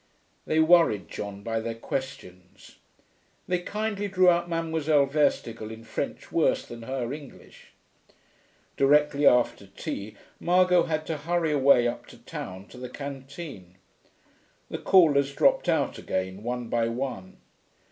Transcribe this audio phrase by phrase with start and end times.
[0.47, 2.77] They worried John by their questions.
[3.47, 7.73] They kindly drew out Mademoiselle Verstigel, in French worse than her English.
[8.77, 13.75] Directly after tea Margot had to hurry away up to town to the canteen.
[14.71, 17.37] The callers dropped out again, one by one.